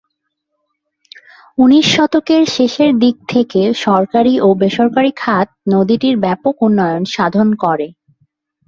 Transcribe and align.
উনিশ 1.57 1.85
শতকের 1.95 2.43
শেষের 2.55 2.91
দিক 2.99 3.15
থেকে 3.29 3.61
সরকারী 3.81 4.33
ও 4.39 4.57
বেসরকারী 4.61 5.11
খাত 5.17 5.47
নদীটির 5.73 6.15
ব্যাপক 6.17 6.55
উন্নয়ন 6.61 7.03
সাধন 7.13 7.47
করে। 7.63 7.87